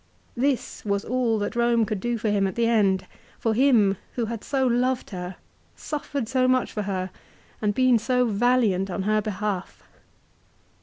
This 0.35 0.83
was 0.83 1.05
all 1.05 1.37
that 1.37 1.55
Rome 1.55 1.85
could 1.85 1.99
do 1.99 2.17
for 2.17 2.31
him 2.31 2.47
at 2.47 2.55
the 2.55 2.65
end, 2.65 3.05
for 3.37 3.53
him 3.53 3.97
who 4.13 4.25
had 4.25 4.43
so 4.43 4.65
loved 4.65 5.11
her, 5.11 5.35
suffered 5.75 6.27
so 6.27 6.47
much 6.47 6.71
for 6.71 6.81
her, 6.81 7.11
and 7.61 7.75
been 7.75 7.99
so 7.99 8.25
valiant 8.25 8.89
on 8.89 9.03
her 9.03 9.21
behalf 9.21 9.83